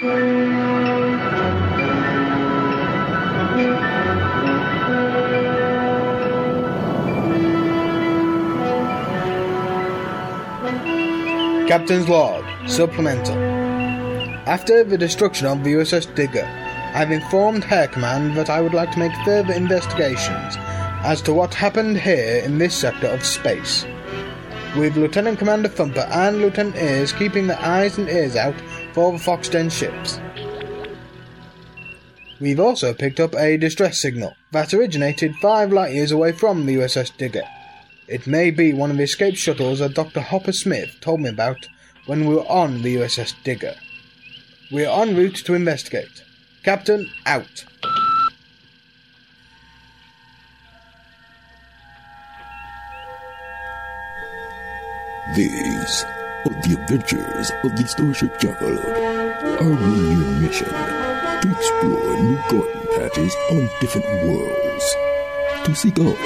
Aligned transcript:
Captain's 0.00 0.38
Log, 12.08 12.44
Supplemental. 12.68 13.34
After 14.46 14.84
the 14.84 14.96
destruction 14.96 15.48
of 15.48 15.64
the 15.64 15.72
USS 15.72 16.14
Digger, 16.14 16.44
I 16.44 16.98
have 16.98 17.10
informed 17.10 17.64
Hair 17.64 17.88
Command 17.88 18.36
that 18.36 18.48
I 18.48 18.60
would 18.60 18.74
like 18.74 18.92
to 18.92 19.00
make 19.00 19.10
further 19.24 19.52
investigations 19.52 20.54
as 21.02 21.20
to 21.22 21.34
what 21.34 21.54
happened 21.54 21.98
here 21.98 22.40
in 22.44 22.58
this 22.58 22.76
sector 22.76 23.08
of 23.08 23.24
space. 23.24 23.84
With 24.76 24.96
Lieutenant 24.96 25.40
Commander 25.40 25.68
Thumper 25.68 26.06
and 26.12 26.38
Lieutenant 26.38 26.76
Ears 26.76 27.12
keeping 27.12 27.48
their 27.48 27.58
eyes 27.58 27.98
and 27.98 28.08
ears 28.08 28.36
out 28.36 28.54
for 28.98 29.12
the 29.12 29.18
Foxden 29.18 29.70
ships. 29.70 30.18
We've 32.40 32.58
also 32.58 32.92
picked 32.92 33.20
up 33.20 33.32
a 33.36 33.56
distress 33.56 34.02
signal 34.02 34.34
that 34.50 34.74
originated 34.74 35.36
five 35.36 35.72
light 35.72 35.94
years 35.94 36.10
away 36.10 36.32
from 36.32 36.66
the 36.66 36.74
USS 36.74 37.16
Digger. 37.16 37.44
It 38.08 38.26
may 38.26 38.50
be 38.50 38.72
one 38.72 38.90
of 38.90 38.96
the 38.96 39.04
escape 39.04 39.36
shuttles 39.36 39.78
that 39.78 39.94
Dr. 39.94 40.20
Hopper 40.20 40.50
Smith 40.50 40.96
told 41.00 41.20
me 41.20 41.28
about 41.28 41.68
when 42.06 42.26
we 42.26 42.34
were 42.34 42.50
on 42.50 42.82
the 42.82 42.96
USS 42.96 43.34
Digger. 43.44 43.76
We 44.72 44.84
are 44.84 45.02
en 45.02 45.14
route 45.14 45.36
to 45.44 45.54
investigate. 45.54 46.24
Captain, 46.64 47.08
out. 47.24 47.66
These 55.36 56.04
are 56.46 56.54
the 56.62 56.72
adventures 56.80 57.50
of 57.64 57.70
the 57.76 57.84
Starship 57.86 58.32
Jackalope. 58.38 58.96
Our 59.60 59.70
one-year 59.70 60.40
mission 60.40 60.68
to 60.68 61.50
explore 61.50 62.16
new 62.22 62.38
garden 62.48 62.86
patches 62.94 63.34
on 63.50 63.68
different 63.80 64.06
worlds. 64.26 64.86
To 65.64 65.74
seek 65.74 65.98
out 65.98 66.16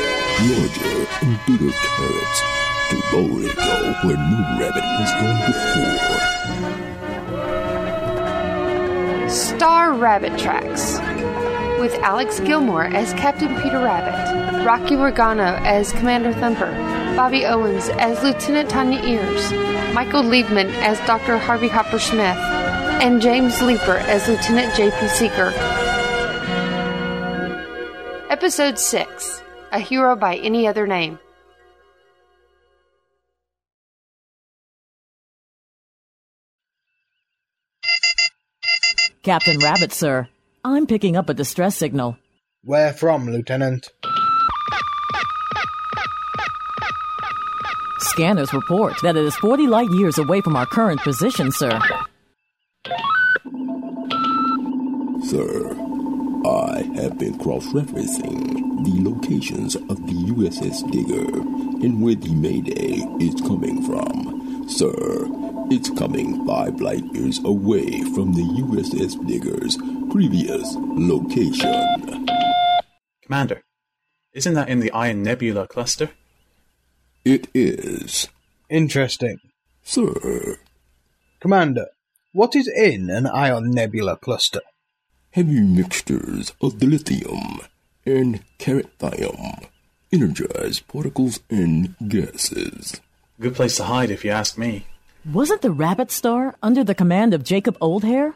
larger 0.49 1.07
and 1.23 1.39
bigger 1.47 1.73
carrots. 1.73 2.41
To 2.91 2.97
boldly 3.11 3.49
go 3.55 3.95
where 4.05 4.17
no 4.17 4.39
rabbit 4.61 4.85
has 4.85 5.11
gone 5.21 5.41
before. 5.47 5.99
Star 9.31 9.93
Rabbit 9.95 10.39
Tracks 10.39 10.99
with 11.81 11.95
Alex 11.95 12.39
Gilmore 12.41 12.85
as 12.85 13.15
Captain 13.15 13.55
Peter 13.63 13.79
Rabbit, 13.79 14.65
Rocky 14.65 14.95
Regano 14.95 15.59
as 15.63 15.93
Commander 15.93 16.33
Thumper, 16.35 16.71
Bobby 17.17 17.45
Owens 17.45 17.91
as 17.91 18.23
Lieutenant 18.23 18.71
Tanya 18.71 19.03
Ears, 19.03 19.53
Michael 19.95 20.23
Liebman 20.23 20.73
as 20.77 20.99
Dr. 21.01 21.37
Harvey 21.37 21.69
Hopper 21.69 21.99
Smith, 21.99 22.39
and 23.03 23.21
James 23.21 23.61
Leeper 23.61 23.99
as 23.99 24.27
Lieutenant 24.29 24.75
J.P. 24.75 25.09
Seeker. 25.09 25.53
Episode 28.31 28.79
6 28.79 29.43
A 29.73 29.79
Hero 29.79 30.17
by 30.17 30.37
Any 30.37 30.67
Other 30.67 30.87
Name. 30.87 31.19
Captain 39.23 39.59
Rabbit, 39.59 39.93
sir. 39.93 40.29
I'm 40.65 40.87
picking 40.87 41.17
up 41.17 41.29
a 41.29 41.35
distress 41.35 41.77
signal. 41.77 42.17
Where 42.65 42.93
from, 42.93 43.27
Lieutenant? 43.31 43.91
Scanners 48.13 48.53
report 48.53 48.93
that 49.03 49.17
it 49.17 49.25
is 49.25 49.35
40 49.37 49.67
light 49.69 49.89
years 49.93 50.19
away 50.19 50.43
from 50.43 50.55
our 50.55 50.67
current 50.67 51.01
position, 51.01 51.51
sir. 51.51 51.81
Sir, 55.25 55.71
I 56.45 56.83
have 56.97 57.19
been 57.19 57.39
cross-referencing 57.39 58.85
the 58.85 59.11
locations 59.11 59.77
of 59.77 60.07
the 60.07 60.13
USS 60.13 60.91
Digger 60.93 61.39
and 61.83 62.03
where 62.03 62.15
the 62.15 62.35
Mayday 62.35 62.97
is 63.19 63.41
coming 63.41 63.83
from. 63.83 64.69
Sir, 64.69 64.93
it's 65.71 65.89
coming 65.89 66.47
five 66.47 66.83
light 66.83 67.05
years 67.15 67.43
away 67.47 68.03
from 68.15 68.35
the 68.35 68.43
USS 68.43 69.27
Digger's 69.27 69.79
previous 70.13 70.77
location. 70.77 72.29
Commander, 73.23 73.63
isn't 74.35 74.53
that 74.53 74.69
in 74.69 74.81
the 74.81 74.93
Iron 74.93 75.23
Nebula 75.23 75.67
cluster? 75.67 76.11
It 77.25 77.49
is. 77.55 78.29
Interesting. 78.69 79.39
Sir, 79.83 80.57
Commander, 81.41 81.87
what 82.33 82.55
is 82.55 82.69
in 82.69 83.11
an 83.11 83.27
ion 83.27 83.71
nebula 83.71 84.17
cluster? 84.17 84.61
heavy 85.33 85.61
mixtures 85.61 86.53
of 86.61 86.75
dilithium 86.75 87.67
and 88.05 88.43
carathium, 88.59 89.67
energized 90.13 90.87
particles 90.89 91.41
and 91.51 91.95
gases. 92.07 93.01
Good 93.41 93.55
place 93.55 93.77
to 93.79 93.85
hide 93.85 94.11
if 94.11 94.25
you 94.25 94.31
ask 94.31 94.59
me. 94.59 94.87
Wasn't 95.25 95.63
the 95.63 95.71
Rabbit 95.71 96.11
Star 96.11 96.55
under 96.63 96.85
the 96.85 96.95
command 96.95 97.33
of 97.33 97.45
Jacob 97.45 97.79
Oldhair? 97.79 98.35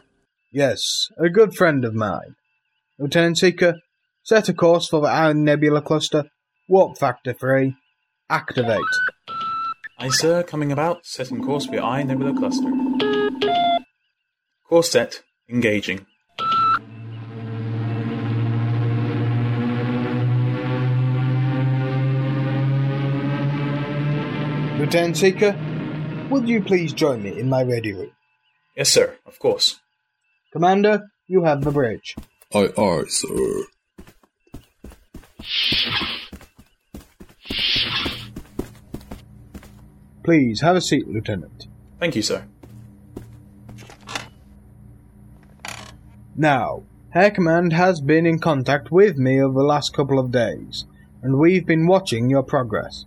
Yes, 0.51 1.09
a 1.19 1.29
good 1.29 1.53
friend 1.53 1.85
of 1.85 1.93
mine. 1.93 2.35
Lieutenant 2.97 3.37
Seeker, 3.37 3.75
set 4.23 4.49
a 4.49 4.53
course 4.53 4.87
for 4.87 5.01
the 5.01 5.07
Iron 5.07 5.43
Nebula 5.43 5.81
cluster. 5.81 6.25
Warp 6.67 6.97
factor 6.97 7.33
3. 7.33 7.75
Activate. 8.29 8.81
Aye, 9.99 10.09
sir, 10.09 10.43
coming 10.43 10.73
about, 10.73 11.05
setting 11.05 11.41
course 11.41 11.65
for 11.65 11.75
your 11.75 11.83
Iron 11.83 12.07
Nebula 12.07 12.37
cluster. 12.37 12.69
Course 14.67 14.91
set, 14.91 15.23
engaging. 15.49 16.05
Lieutenant 24.77 25.15
Seeker, 25.15 25.57
would 26.29 26.49
you 26.49 26.61
please 26.61 26.91
join 26.91 27.23
me 27.23 27.39
in 27.39 27.47
my 27.47 27.63
ready 27.63 27.93
room? 27.93 28.11
Yes, 28.75 28.89
sir, 28.89 29.17
of 29.25 29.39
course. 29.39 29.79
Commander, 30.51 31.09
you 31.27 31.45
have 31.45 31.63
the 31.63 31.71
bridge. 31.71 32.15
Aye, 32.53 32.73
aye, 32.77 33.03
sir. 33.07 33.63
Please 40.27 40.59
have 40.59 40.75
a 40.75 40.81
seat, 40.81 41.07
Lieutenant. 41.07 41.67
Thank 42.01 42.17
you, 42.17 42.21
sir. 42.21 42.43
Now, 46.35 46.83
Hair 47.11 47.31
Command 47.31 47.71
has 47.71 48.01
been 48.01 48.25
in 48.25 48.37
contact 48.39 48.91
with 48.91 49.15
me 49.15 49.41
over 49.41 49.53
the 49.53 49.65
last 49.65 49.93
couple 49.93 50.19
of 50.19 50.29
days, 50.29 50.83
and 51.21 51.39
we've 51.39 51.65
been 51.65 51.87
watching 51.87 52.29
your 52.29 52.43
progress. 52.43 53.05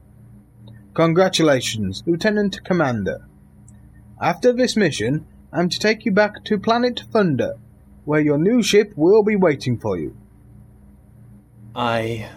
Congratulations, 0.95 2.03
Lieutenant 2.07 2.65
Commander. 2.65 3.27
After 4.19 4.51
this 4.51 4.75
mission, 4.75 5.27
I'm 5.53 5.69
to 5.69 5.79
take 5.79 6.07
you 6.07 6.13
back 6.13 6.43
to 6.45 6.59
Planet 6.59 7.03
Thunder, 7.13 7.57
where 8.07 8.23
your 8.23 8.39
new 8.39 8.63
ship 8.63 8.95
will 8.97 9.23
be 9.23 9.37
waiting 9.37 9.77
for 9.79 9.99
you. 9.99 10.17
I. 11.77 12.31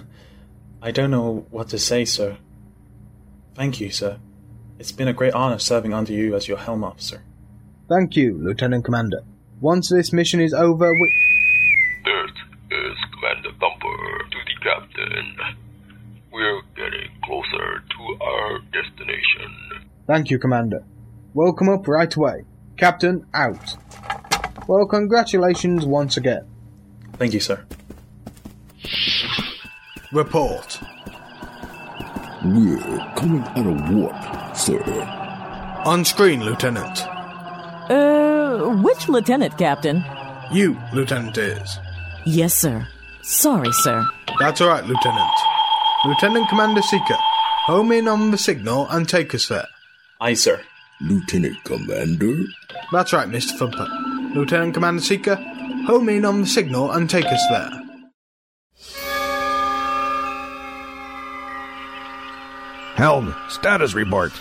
I 0.80 0.90
don't 0.90 1.10
know 1.10 1.44
what 1.50 1.68
to 1.68 1.78
say, 1.78 2.06
sir. 2.06 2.38
Thank 3.56 3.80
you, 3.80 3.90
sir. 3.90 4.18
It's 4.78 4.92
been 4.92 5.08
a 5.08 5.14
great 5.14 5.32
honor 5.32 5.58
serving 5.58 5.94
under 5.94 6.12
you 6.12 6.36
as 6.36 6.46
your 6.46 6.58
helm 6.58 6.84
officer. 6.84 7.22
Thank 7.88 8.14
you, 8.14 8.36
Lieutenant 8.38 8.84
Commander. 8.84 9.22
Once 9.62 9.88
this 9.88 10.12
mission 10.12 10.40
is 10.40 10.52
over, 10.52 10.92
we. 10.92 11.14
This 12.04 12.32
is 12.70 12.96
Commander 13.14 13.48
Thumper 13.58 14.28
to 14.30 14.38
the 14.44 14.56
captain. 14.62 15.36
We're 16.30 16.60
getting 16.76 17.08
closer 17.24 17.82
to 17.88 18.24
our 18.24 18.58
destination. 18.74 19.88
Thank 20.06 20.30
you, 20.30 20.38
Commander. 20.38 20.84
We'll 21.32 21.54
come 21.54 21.70
up 21.70 21.88
right 21.88 22.14
away. 22.14 22.44
Captain, 22.76 23.26
out. 23.32 23.76
Well, 24.68 24.84
congratulations 24.84 25.86
once 25.86 26.18
again. 26.18 26.46
Thank 27.14 27.32
you, 27.32 27.40
sir. 27.40 27.64
Report. 30.12 30.78
We're 32.46 32.78
coming 33.16 33.42
out 33.42 33.66
of 33.66 33.90
warp, 33.90 34.56
sir. 34.56 34.80
On 35.84 36.04
screen, 36.04 36.44
Lieutenant. 36.44 37.04
Uh, 37.90 38.76
which 38.84 39.08
lieutenant, 39.08 39.58
Captain? 39.58 40.04
You, 40.52 40.78
Lieutenant, 40.92 41.36
is. 41.38 41.78
Yes, 42.24 42.54
sir. 42.54 42.86
Sorry, 43.22 43.72
sir. 43.72 44.06
That's 44.38 44.60
all 44.60 44.68
right, 44.68 44.84
Lieutenant. 44.84 45.30
Lieutenant 46.04 46.48
Commander 46.48 46.82
Seeker, 46.82 47.16
home 47.64 47.90
in 47.90 48.06
on 48.06 48.30
the 48.30 48.38
signal 48.38 48.86
and 48.90 49.08
take 49.08 49.34
us 49.34 49.48
there. 49.48 49.66
Aye, 50.20 50.34
sir. 50.34 50.62
Lieutenant 51.00 51.64
Commander? 51.64 52.44
That's 52.92 53.12
right, 53.12 53.26
Mr. 53.28 53.58
Thumper. 53.58 53.88
Lieutenant 54.36 54.74
Commander 54.74 55.02
Seeker, 55.02 55.34
home 55.86 56.08
in 56.10 56.24
on 56.24 56.42
the 56.42 56.46
signal 56.46 56.92
and 56.92 57.10
take 57.10 57.26
us 57.26 57.42
there. 57.50 57.70
Helm, 62.96 63.34
status 63.50 63.92
report. 63.92 64.32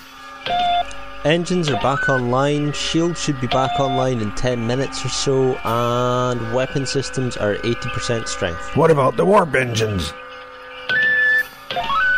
Engines 1.25 1.69
are 1.69 1.81
back 1.81 2.07
online, 2.07 2.71
shield 2.71 3.17
should 3.17 3.39
be 3.41 3.47
back 3.47 3.77
online 3.81 4.21
in 4.21 4.31
10 4.35 4.65
minutes 4.65 5.03
or 5.03 5.09
so, 5.09 5.55
and 5.65 6.55
weapon 6.55 6.85
systems 6.85 7.35
are 7.35 7.55
80% 7.55 8.29
strength. 8.29 8.77
What 8.77 8.91
about 8.91 9.17
the 9.17 9.25
warp 9.25 9.53
engines? 9.55 10.13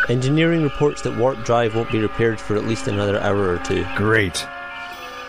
Engineering 0.08 0.62
reports 0.62 1.02
that 1.02 1.18
warp 1.18 1.44
drive 1.44 1.74
won't 1.74 1.90
be 1.90 1.98
repaired 1.98 2.38
for 2.38 2.54
at 2.54 2.64
least 2.64 2.86
another 2.86 3.18
hour 3.18 3.48
or 3.48 3.58
two. 3.58 3.84
Great. 3.96 4.46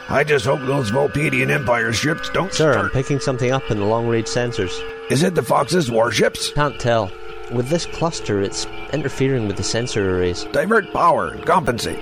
I 0.09 0.23
just 0.23 0.45
hope 0.45 0.59
those 0.61 0.91
Volpedian 0.91 1.49
Empire 1.49 1.91
ships 1.91 2.29
don't 2.29 2.53
Sir, 2.53 2.77
I'm 2.77 2.89
picking 2.91 3.19
something 3.19 3.51
up 3.51 3.71
in 3.71 3.79
the 3.79 3.85
long 3.85 4.07
range 4.07 4.27
sensors. 4.27 4.79
Is 5.09 5.23
it 5.23 5.33
the 5.33 5.41
Fox's 5.41 5.89
warships? 5.89 6.51
Can't 6.51 6.79
tell. 6.79 7.11
With 7.51 7.69
this 7.69 7.87
cluster, 7.87 8.41
it's 8.41 8.67
interfering 8.93 9.47
with 9.47 9.57
the 9.57 9.63
sensor 9.63 10.17
arrays. 10.17 10.43
Divert 10.51 10.93
power 10.93 11.29
and 11.29 11.43
compensate. 11.43 12.01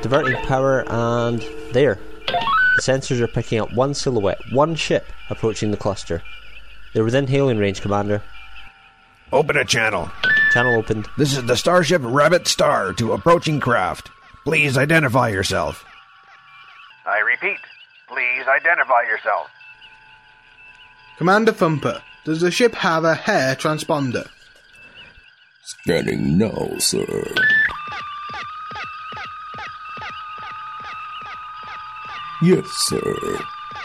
Diverting 0.00 0.42
power, 0.46 0.84
and 0.88 1.44
there. 1.72 1.98
The 2.26 2.82
sensors 2.82 3.20
are 3.20 3.28
picking 3.28 3.60
up 3.60 3.70
one 3.74 3.92
silhouette, 3.92 4.40
one 4.52 4.74
ship 4.74 5.04
approaching 5.28 5.70
the 5.70 5.76
cluster. 5.76 6.22
They're 6.94 7.04
within 7.04 7.26
hailing 7.26 7.58
range, 7.58 7.82
Commander. 7.82 8.22
Open 9.32 9.58
a 9.58 9.66
channel. 9.66 10.10
Channel 10.52 10.78
opened. 10.78 11.08
This 11.18 11.36
is 11.36 11.44
the 11.44 11.56
Starship 11.56 12.00
Rabbit 12.02 12.48
Star 12.48 12.94
to 12.94 13.12
approaching 13.12 13.60
craft. 13.60 14.10
Please 14.44 14.78
identify 14.78 15.28
yourself. 15.28 15.84
I 17.04 17.18
repeat, 17.18 17.58
please 18.08 18.44
identify 18.48 19.02
yourself. 19.02 19.50
Commander 21.18 21.52
Thumper, 21.52 22.00
does 22.24 22.40
the 22.40 22.50
ship 22.50 22.74
have 22.76 23.04
a 23.04 23.14
hair 23.14 23.54
transponder? 23.54 24.26
Scanning 25.70 26.36
now, 26.36 26.68
sir. 26.78 27.06
Yes, 32.42 32.64
sir. 32.88 33.14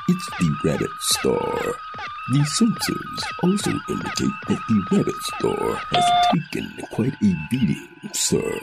It's 0.10 0.30
the 0.40 0.56
Rabbit 0.64 0.90
Star. 1.02 1.76
The 2.32 2.40
sensors 2.58 3.24
also 3.44 3.72
indicate 3.90 4.36
that 4.48 4.60
the 4.68 4.84
Rabbit 4.92 5.16
Star 5.36 5.76
has 5.92 6.06
taken 6.34 6.72
quite 6.90 7.14
a 7.22 7.36
beating, 7.52 7.88
sir. 8.14 8.60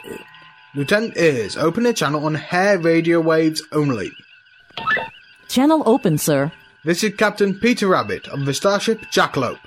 Lieutenant 0.74 1.16
Ears, 1.16 1.56
open 1.56 1.86
a 1.86 1.92
channel 1.92 2.26
on 2.26 2.34
hair 2.34 2.76
radio 2.76 3.20
waves 3.20 3.62
only. 3.70 4.10
Channel 5.48 5.84
open, 5.86 6.18
sir. 6.18 6.50
This 6.84 7.04
is 7.04 7.14
Captain 7.14 7.54
Peter 7.54 7.86
Rabbit 7.86 8.26
of 8.26 8.46
the 8.46 8.54
starship 8.54 9.00
Jackalope. 9.12 9.60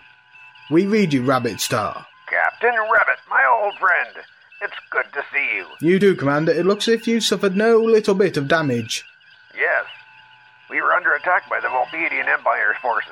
We 0.69 0.86
read 0.88 1.13
you, 1.13 1.24
Rabbit 1.24 1.62
Star. 1.62 2.06
Captain 2.28 2.75
Rabbit, 2.92 3.19
my 3.45 3.63
old 3.63 3.75
friend. 3.75 4.25
It's 4.62 4.74
good 4.89 5.06
to 5.13 5.24
see 5.33 5.57
you. 5.57 5.65
You 5.88 6.00
do, 6.00 6.15
Commander. 6.15 6.51
It 6.51 6.65
looks 6.65 6.88
as 6.88 6.95
if 6.95 7.07
you 7.07 7.19
suffered 7.19 7.56
no 7.56 7.77
little 7.77 8.15
bit 8.15 8.38
of 8.38 8.47
damage. 8.47 9.03
Yes. 9.56 9.86
We 10.69 10.81
were 10.81 10.94
under 10.94 11.13
attack 11.13 11.50
by 11.50 11.59
the 11.59 11.68
Volpedian 11.68 12.27
Empire's 12.27 12.77
forces. 12.81 13.12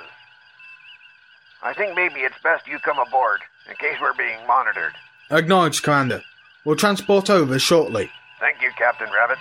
I 1.61 1.73
think 1.73 1.95
maybe 1.95 2.21
it's 2.21 2.35
best 2.43 2.67
you 2.67 2.79
come 2.79 2.99
aboard, 2.99 3.41
in 3.69 3.75
case 3.75 3.97
we're 4.01 4.15
being 4.15 4.45
monitored. 4.47 4.93
Acknowledged, 5.29 5.83
Commander. 5.83 6.21
We'll 6.65 6.75
transport 6.75 7.29
over 7.29 7.59
shortly. 7.59 8.09
Thank 8.39 8.61
you, 8.61 8.71
Captain 8.77 9.09
Rabbit. 9.13 9.37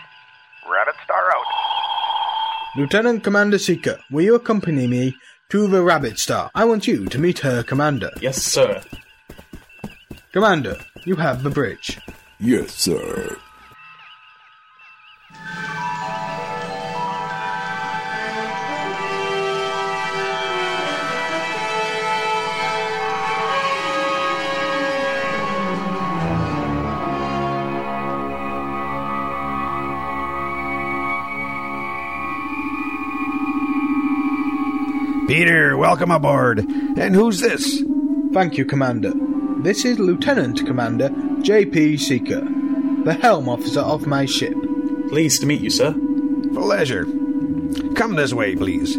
Rabbit 0.70 0.94
Star 1.04 1.30
out. 1.30 1.46
Lieutenant 2.76 3.24
Commander 3.24 3.58
Seeker, 3.58 3.98
will 4.10 4.22
you 4.22 4.34
accompany 4.34 4.86
me 4.86 5.16
to 5.50 5.66
the 5.66 5.82
Rabbit 5.82 6.18
Star? 6.18 6.50
I 6.54 6.64
want 6.64 6.86
you 6.86 7.06
to 7.06 7.18
meet 7.18 7.40
her 7.40 7.62
commander. 7.62 8.10
Yes, 8.20 8.42
sir. 8.42 8.82
Commander, 10.32 10.78
you 11.04 11.16
have 11.16 11.42
the 11.42 11.50
bridge. 11.50 12.00
Yes, 12.40 12.72
sir. 12.72 13.36
Peter, 35.28 35.76
welcome 35.76 36.10
aboard. 36.10 36.58
And 36.60 37.14
who's 37.14 37.40
this? 37.40 37.82
Thank 38.32 38.56
you, 38.56 38.64
Commander. 38.64 39.12
This 39.62 39.84
is 39.84 40.00
Lieutenant 40.00 40.66
Commander 40.66 41.08
J.P. 41.42 41.96
Seeker, 41.96 42.40
the 43.04 43.14
helm 43.14 43.48
officer 43.48 43.78
of 43.78 44.08
my 44.08 44.26
ship. 44.26 44.56
Pleased 45.08 45.40
to 45.40 45.46
meet 45.46 45.60
you, 45.60 45.70
sir. 45.70 45.92
Pleasure. 46.52 47.04
Come 47.94 48.16
this 48.16 48.34
way, 48.34 48.56
please. 48.56 48.98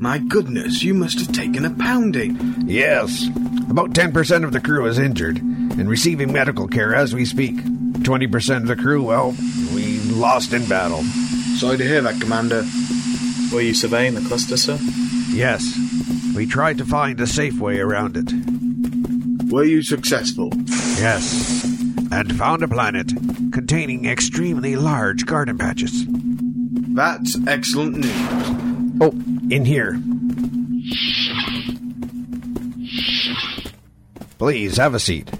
My 0.00 0.18
goodness, 0.18 0.84
you 0.84 0.94
must 0.94 1.18
have 1.18 1.32
taken 1.32 1.64
a 1.64 1.70
pounding. 1.70 2.38
Yes. 2.66 3.26
About 3.68 3.90
10% 3.94 4.44
of 4.44 4.52
the 4.52 4.60
crew 4.60 4.86
is 4.86 5.00
injured 5.00 5.38
and 5.38 5.90
receiving 5.90 6.32
medical 6.32 6.68
care 6.68 6.94
as 6.94 7.12
we 7.12 7.24
speak. 7.24 7.56
20% 7.56 8.58
of 8.58 8.66
the 8.68 8.76
crew, 8.76 9.02
well, 9.02 9.34
we 9.74 9.98
lost 10.02 10.52
in 10.52 10.68
battle. 10.68 11.02
Sorry 11.56 11.78
to 11.78 11.84
hear 11.84 12.00
that, 12.02 12.20
Commander. 12.20 12.64
Were 13.52 13.60
you 13.60 13.74
surveying 13.74 14.14
the 14.14 14.20
cluster, 14.20 14.56
sir? 14.56 14.78
Yes. 15.30 15.81
We 16.34 16.46
tried 16.46 16.78
to 16.78 16.84
find 16.84 17.20
a 17.20 17.26
safe 17.26 17.58
way 17.58 17.78
around 17.78 18.16
it. 18.16 18.32
Were 19.52 19.64
you 19.64 19.82
successful? 19.82 20.50
Yes. 20.96 21.64
And 22.10 22.36
found 22.36 22.62
a 22.62 22.68
planet 22.68 23.12
containing 23.52 24.06
extremely 24.06 24.76
large 24.76 25.26
garden 25.26 25.58
patches. 25.58 26.06
That's 26.94 27.36
excellent 27.46 27.98
news. 27.98 28.98
Oh, 29.00 29.12
in 29.50 29.64
here. 29.64 30.00
Please 34.38 34.76
have 34.78 34.94
a 34.94 35.00
seat. 35.00 35.30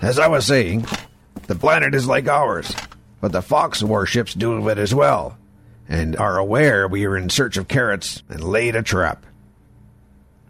As 0.00 0.18
I 0.18 0.28
was 0.28 0.46
saying, 0.46 0.86
the 1.48 1.56
planet 1.56 1.94
is 1.94 2.06
like 2.06 2.28
ours, 2.28 2.74
but 3.20 3.32
the 3.32 3.42
Fox 3.42 3.82
warships 3.82 4.34
do 4.34 4.68
it 4.68 4.78
as 4.78 4.94
well, 4.94 5.36
and 5.88 6.16
are 6.16 6.38
aware 6.38 6.86
we 6.86 7.04
are 7.06 7.16
in 7.16 7.28
search 7.28 7.56
of 7.56 7.66
carrots 7.66 8.22
and 8.28 8.42
laid 8.42 8.76
a 8.76 8.82
trap. 8.82 9.24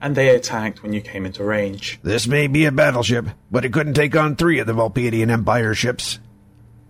And 0.00 0.14
they 0.14 0.28
attacked 0.28 0.82
when 0.82 0.92
you 0.92 1.00
came 1.00 1.26
into 1.26 1.42
range. 1.42 1.98
This 2.02 2.26
may 2.26 2.46
be 2.46 2.64
a 2.66 2.72
battleship, 2.72 3.28
but 3.50 3.64
it 3.64 3.72
couldn't 3.72 3.94
take 3.94 4.14
on 4.14 4.36
three 4.36 4.60
of 4.60 4.66
the 4.66 4.72
Volpedian 4.72 5.30
Empire 5.30 5.74
ships. 5.74 6.20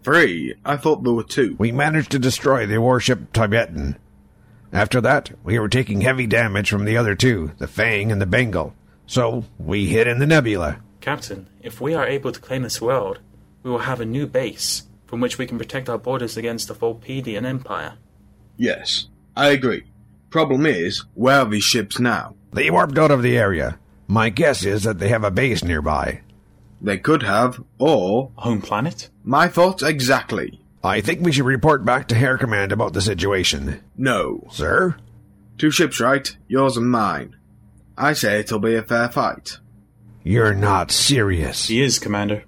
Three? 0.02 0.54
I 0.64 0.76
thought 0.76 1.02
there 1.02 1.12
were 1.12 1.24
two. 1.24 1.56
We 1.58 1.72
managed 1.72 2.10
to 2.12 2.18
destroy 2.18 2.66
the 2.66 2.80
warship 2.80 3.32
Tibetan. 3.32 3.96
After 4.72 5.00
that, 5.00 5.30
we 5.42 5.58
were 5.58 5.68
taking 5.68 6.02
heavy 6.02 6.26
damage 6.26 6.68
from 6.68 6.84
the 6.84 6.96
other 6.96 7.14
two, 7.14 7.52
the 7.58 7.66
Fang 7.66 8.12
and 8.12 8.20
the 8.20 8.26
Bengal. 8.26 8.74
So 9.06 9.44
we 9.58 9.86
hid 9.86 10.06
in 10.06 10.18
the 10.18 10.26
nebula. 10.26 10.80
Captain, 11.00 11.48
if 11.62 11.80
we 11.80 11.94
are 11.94 12.06
able 12.06 12.32
to 12.32 12.40
claim 12.40 12.62
this 12.62 12.80
world, 12.80 13.20
we 13.62 13.70
will 13.70 13.78
have 13.78 14.00
a 14.00 14.06
new 14.06 14.26
base 14.26 14.82
from 15.06 15.20
which 15.20 15.38
we 15.38 15.46
can 15.46 15.56
protect 15.56 15.88
our 15.88 15.96
borders 15.96 16.36
against 16.36 16.68
the 16.68 16.74
Volpedian 16.74 17.46
Empire. 17.46 17.94
Yes, 18.58 19.08
I 19.34 19.48
agree. 19.48 19.84
Problem 20.28 20.66
is, 20.66 21.04
where 21.14 21.40
are 21.40 21.48
these 21.48 21.64
ships 21.64 21.98
now? 21.98 22.34
They 22.52 22.70
warped 22.70 22.98
out 22.98 23.10
of 23.10 23.22
the 23.22 23.36
area. 23.36 23.78
My 24.06 24.30
guess 24.30 24.64
is 24.64 24.84
that 24.84 24.98
they 24.98 25.08
have 25.08 25.24
a 25.24 25.30
base 25.30 25.62
nearby. 25.62 26.22
They 26.80 26.98
could 26.98 27.22
have, 27.22 27.62
or. 27.78 28.32
Home 28.36 28.62
planet? 28.62 29.10
My 29.24 29.48
thoughts 29.48 29.82
exactly. 29.82 30.60
I 30.82 31.00
think 31.00 31.20
we 31.20 31.32
should 31.32 31.44
report 31.44 31.84
back 31.84 32.08
to 32.08 32.14
Hair 32.14 32.38
Command 32.38 32.72
about 32.72 32.92
the 32.92 33.00
situation. 33.00 33.82
No. 33.96 34.46
Sir? 34.50 34.96
Two 35.58 35.70
ships, 35.70 36.00
right? 36.00 36.36
Yours 36.46 36.76
and 36.76 36.90
mine. 36.90 37.36
I 37.96 38.12
say 38.12 38.38
it'll 38.38 38.60
be 38.60 38.76
a 38.76 38.82
fair 38.82 39.08
fight. 39.08 39.58
You're 40.22 40.54
not 40.54 40.92
serious. 40.92 41.66
He 41.66 41.82
is, 41.82 41.98
Commander. 41.98 42.44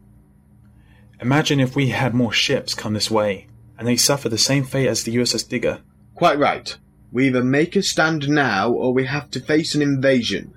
Imagine 1.20 1.60
if 1.60 1.74
we 1.74 1.88
had 1.88 2.14
more 2.14 2.32
ships 2.32 2.72
come 2.72 2.94
this 2.94 3.10
way, 3.10 3.48
and 3.76 3.86
they 3.86 3.96
suffer 3.96 4.28
the 4.28 4.38
same 4.38 4.64
fate 4.64 4.86
as 4.86 5.02
the 5.02 5.16
USS 5.16 5.48
Digger. 5.48 5.80
Quite 6.14 6.38
right. 6.38 6.76
We 7.12 7.26
either 7.26 7.42
make 7.42 7.76
a 7.76 7.82
stand 7.82 8.28
now, 8.28 8.70
or 8.70 8.92
we 8.92 9.06
have 9.06 9.30
to 9.32 9.40
face 9.40 9.74
an 9.74 9.82
invasion. 9.82 10.54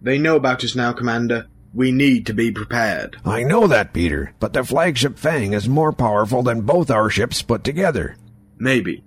They 0.00 0.18
know 0.18 0.36
about 0.36 0.64
us 0.64 0.74
now, 0.74 0.92
Commander. 0.92 1.46
We 1.74 1.92
need 1.92 2.26
to 2.26 2.32
be 2.32 2.50
prepared. 2.50 3.18
I 3.24 3.42
know 3.42 3.66
that, 3.66 3.92
Peter, 3.92 4.34
but 4.40 4.52
the 4.52 4.64
flagship 4.64 5.18
Fang 5.18 5.52
is 5.52 5.68
more 5.68 5.92
powerful 5.92 6.42
than 6.42 6.62
both 6.62 6.90
our 6.90 7.10
ships 7.10 7.42
put 7.42 7.62
together. 7.62 8.16
Maybe. 8.58 9.04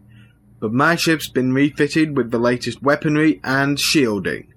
But 0.60 0.72
my 0.72 0.96
ship's 0.96 1.28
been 1.28 1.54
refitted 1.54 2.16
with 2.16 2.32
the 2.32 2.40
latest 2.40 2.84
weaponry 2.84 3.42
and 3.44 3.80
shielding. 3.80 4.54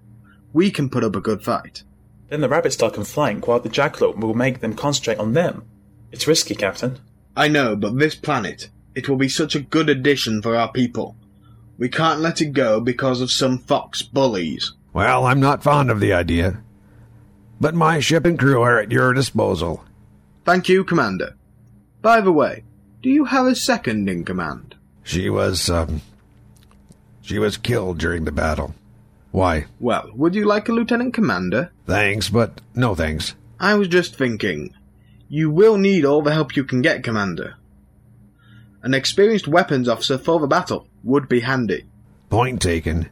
We 0.52 0.70
can 0.70 0.90
put 0.90 1.02
up 1.02 1.16
a 1.16 1.20
good 1.20 1.42
fight. 1.42 1.82
Then 2.28 2.40
the 2.40 2.48
Rabbit 2.48 2.72
Star 2.72 2.90
can 2.90 3.04
flank 3.04 3.48
while 3.48 3.60
the 3.60 3.68
Jackalope 3.68 4.18
will 4.18 4.34
make 4.34 4.60
them 4.60 4.74
concentrate 4.74 5.18
on 5.18 5.32
them. 5.32 5.64
It's 6.12 6.28
risky, 6.28 6.54
Captain. 6.54 6.98
I 7.36 7.48
know, 7.48 7.74
but 7.74 7.98
this 7.98 8.14
planet, 8.14 8.68
it 8.94 9.08
will 9.08 9.16
be 9.16 9.28
such 9.28 9.54
a 9.54 9.60
good 9.60 9.88
addition 9.88 10.42
for 10.42 10.54
our 10.54 10.70
people. 10.70 11.16
We 11.76 11.88
can't 11.88 12.20
let 12.20 12.40
it 12.40 12.52
go 12.52 12.80
because 12.80 13.20
of 13.20 13.32
some 13.32 13.58
fox 13.58 14.02
bullies. 14.02 14.72
Well, 14.92 15.26
I'm 15.26 15.40
not 15.40 15.64
fond 15.64 15.90
of 15.90 16.00
the 16.00 16.12
idea. 16.12 16.62
But 17.60 17.74
my 17.74 17.98
ship 17.98 18.24
and 18.24 18.38
crew 18.38 18.62
are 18.62 18.78
at 18.78 18.92
your 18.92 19.12
disposal. 19.12 19.84
Thank 20.44 20.68
you, 20.68 20.84
Commander. 20.84 21.36
By 22.00 22.20
the 22.20 22.32
way, 22.32 22.64
do 23.02 23.10
you 23.10 23.24
have 23.24 23.46
a 23.46 23.56
second 23.56 24.08
in 24.08 24.24
command? 24.24 24.76
She 25.02 25.28
was, 25.28 25.68
um. 25.68 26.02
She 27.22 27.38
was 27.38 27.56
killed 27.56 27.98
during 27.98 28.24
the 28.24 28.32
battle. 28.32 28.74
Why? 29.32 29.66
Well, 29.80 30.10
would 30.14 30.34
you 30.34 30.44
like 30.44 30.68
a 30.68 30.72
lieutenant 30.72 31.14
commander? 31.14 31.72
Thanks, 31.86 32.28
but 32.28 32.60
no 32.74 32.94
thanks. 32.94 33.34
I 33.58 33.74
was 33.74 33.88
just 33.88 34.14
thinking. 34.14 34.74
You 35.28 35.50
will 35.50 35.76
need 35.76 36.04
all 36.04 36.22
the 36.22 36.32
help 36.32 36.54
you 36.54 36.64
can 36.64 36.82
get, 36.82 37.02
Commander. 37.02 37.56
An 38.82 38.94
experienced 38.94 39.48
weapons 39.48 39.88
officer 39.88 40.18
for 40.18 40.38
the 40.38 40.46
battle 40.46 40.86
would 41.04 41.28
be 41.28 41.40
handy. 41.40 41.84
Point 42.30 42.60
taken. 42.60 43.10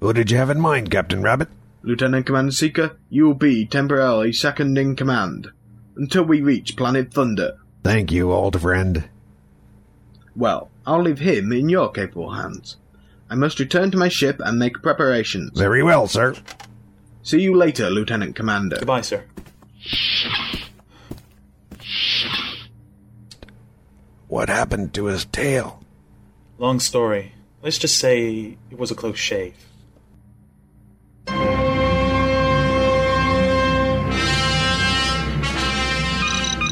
Who 0.00 0.12
did 0.12 0.30
you 0.30 0.36
have 0.36 0.50
in 0.50 0.60
mind, 0.60 0.90
Captain 0.90 1.22
Rabbit? 1.22 1.48
Lieutenant 1.82 2.26
Commander 2.26 2.52
Seeker, 2.52 2.96
you 3.10 3.26
will 3.26 3.34
be 3.34 3.66
temporarily 3.66 4.32
second 4.32 4.78
in 4.78 4.96
command 4.96 5.48
until 5.96 6.22
we 6.24 6.40
reach 6.40 6.76
Planet 6.76 7.12
Thunder. 7.12 7.58
Thank 7.82 8.12
you, 8.12 8.32
old 8.32 8.60
friend. 8.60 9.08
Well, 10.36 10.70
I'll 10.86 11.02
leave 11.02 11.18
him 11.18 11.52
in 11.52 11.68
your 11.68 11.90
capable 11.90 12.32
hands. 12.32 12.76
I 13.30 13.34
must 13.34 13.58
return 13.60 13.90
to 13.90 13.98
my 13.98 14.08
ship 14.08 14.40
and 14.44 14.58
make 14.58 14.82
preparations. 14.82 15.58
Very 15.58 15.82
well, 15.82 16.06
sir. 16.06 16.34
See 17.22 17.40
you 17.40 17.56
later, 17.56 17.90
Lieutenant 17.90 18.36
Commander. 18.36 18.76
Goodbye, 18.76 19.00
sir. 19.02 19.24
What 24.28 24.48
happened 24.48 24.94
to 24.94 25.06
his 25.06 25.24
tail? 25.26 25.83
Long 26.58 26.78
story. 26.78 27.32
Let's 27.62 27.78
just 27.78 27.98
say 27.98 28.56
it 28.70 28.78
was 28.78 28.90
a 28.90 28.94
close 28.94 29.18
shave. 29.18 29.54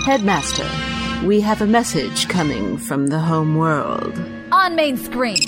Headmaster, 0.07 0.69
we 1.27 1.41
have 1.41 1.63
a 1.63 1.67
message 1.67 2.29
coming 2.29 2.77
from 2.77 3.09
the 3.09 3.19
home 3.19 3.57
world. 3.57 4.17
On 4.53 4.77
main 4.77 4.97
screen. 4.97 5.39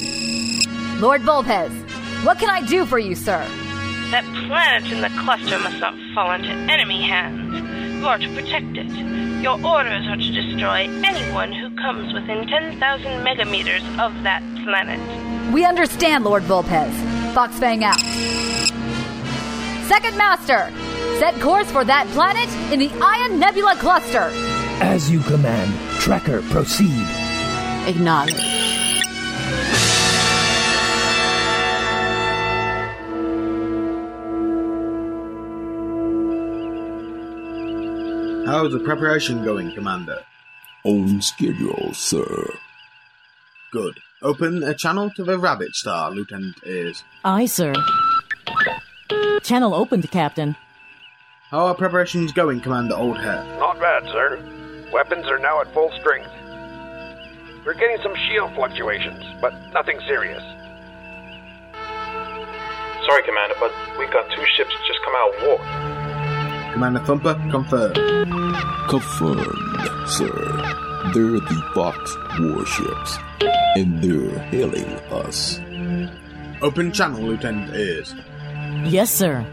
Lord 1.00 1.22
Volpez, 1.22 1.72
what 2.24 2.38
can 2.38 2.48
I 2.48 2.60
do 2.66 2.86
for 2.86 2.98
you, 2.98 3.14
sir? 3.14 3.46
That 4.10 4.24
planet 4.46 4.90
in 4.90 5.00
the 5.00 5.10
cluster 5.22 5.58
must 5.58 5.78
not 5.78 5.94
fall 6.14 6.32
into 6.32 6.48
enemy 6.48 7.02
hands. 7.02 7.93
You 8.04 8.10
are 8.10 8.18
to 8.18 8.34
protect 8.34 8.76
it. 8.76 8.90
Your 9.42 9.54
orders 9.64 10.06
are 10.06 10.16
to 10.16 10.30
destroy 10.30 10.86
anyone 11.06 11.50
who 11.50 11.74
comes 11.74 12.12
within 12.12 12.46
10,000 12.46 12.78
megameters 13.24 13.80
of 13.98 14.12
that 14.24 14.42
planet. 14.62 15.00
We 15.54 15.64
understand, 15.64 16.22
Lord 16.22 16.42
Volpez. 16.42 16.92
Foxfang 17.32 17.82
out. 17.82 17.98
Second 19.88 20.18
Master, 20.18 20.70
set 21.18 21.40
course 21.40 21.70
for 21.70 21.82
that 21.86 22.06
planet 22.08 22.50
in 22.70 22.78
the 22.78 22.90
Ion 23.02 23.40
Nebula 23.40 23.74
cluster. 23.76 24.28
As 24.82 25.10
you 25.10 25.20
command. 25.20 25.72
Tracker, 25.98 26.42
proceed. 26.42 27.06
Acknowledge. 27.86 28.63
How's 38.54 38.70
the 38.70 38.78
preparation 38.78 39.44
going, 39.44 39.72
Commander? 39.72 40.20
On 40.84 41.20
schedule, 41.20 41.92
sir. 41.92 42.54
Good. 43.72 43.98
Open 44.22 44.62
a 44.62 44.72
channel 44.72 45.10
to 45.16 45.24
the 45.24 45.40
Rabbit 45.40 45.74
Star, 45.74 46.12
Lieutenant 46.12 46.60
Ears. 46.64 47.02
Aye, 47.24 47.46
sir. 47.46 47.72
Channel 49.42 49.74
opened, 49.74 50.08
Captain. 50.12 50.54
How 51.50 51.66
are 51.66 51.74
preparations 51.74 52.30
going, 52.30 52.60
Commander 52.60 52.94
Oldhair? 52.94 53.44
Not 53.58 53.80
bad, 53.80 54.04
sir. 54.12 54.38
Weapons 54.92 55.26
are 55.26 55.40
now 55.40 55.60
at 55.60 55.74
full 55.74 55.90
strength. 55.98 56.30
We're 57.66 57.74
getting 57.74 57.98
some 58.04 58.14
shield 58.14 58.54
fluctuations, 58.54 59.24
but 59.40 59.52
nothing 59.72 59.98
serious. 60.06 60.44
Sorry, 63.04 63.24
Commander, 63.24 63.56
but 63.58 63.72
we've 63.98 64.12
got 64.12 64.30
two 64.30 64.44
ships 64.54 64.70
just 64.86 65.00
come 65.02 65.14
out 65.16 65.34
of 65.34 65.42
war. 65.42 65.93
Commander 66.74 66.98
Thumper, 67.04 67.34
confirm. 67.52 67.94
Confirmed, 68.88 70.08
sir. 70.08 70.26
They're 71.14 71.38
the 71.38 71.70
Fox 71.72 72.16
warships, 72.40 73.16
and 73.76 74.02
they're 74.02 74.40
hailing 74.50 74.90
us. 75.12 75.60
Open 76.62 76.90
channel, 76.90 77.22
Lieutenant 77.22 77.72
Ears. 77.76 78.12
Yes, 78.82 79.12
sir. 79.12 79.46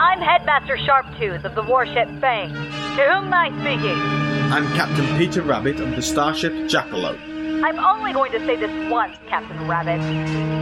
I'm 0.00 0.20
Headmaster 0.20 0.78
Sharptooth 0.78 1.44
of 1.44 1.54
the 1.54 1.62
warship 1.62 2.08
Fang. 2.20 2.52
To 2.52 3.04
whom 3.04 3.32
am 3.32 3.34
I 3.34 3.50
speaking? 3.60 3.96
I'm 4.52 4.66
Captain 4.74 5.16
Peter 5.16 5.42
Rabbit 5.42 5.78
of 5.78 5.94
the 5.94 6.02
starship 6.02 6.52
Jackalope. 6.68 7.37
I'm 7.64 7.78
only 7.78 8.12
going 8.12 8.32
to 8.32 8.46
say 8.46 8.56
this 8.56 8.90
once, 8.90 9.16
Captain 9.26 9.66
Rabbit. 9.66 10.00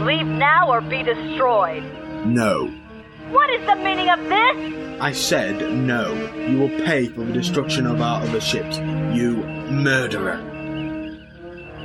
Leave 0.05 0.25
now 0.25 0.71
or 0.71 0.81
be 0.81 1.03
destroyed. 1.03 1.83
No. 2.25 2.67
What 3.29 3.49
is 3.51 3.65
the 3.67 3.75
meaning 3.75 4.09
of 4.09 4.19
this? 4.23 4.99
I 4.99 5.11
said 5.11 5.59
no. 5.73 6.13
You 6.35 6.57
will 6.57 6.85
pay 6.85 7.07
for 7.07 7.23
the 7.23 7.33
destruction 7.33 7.85
of 7.85 8.01
our 8.01 8.21
other 8.23 8.41
ships. 8.41 8.77
You 8.77 9.43
murderer. 9.69 10.39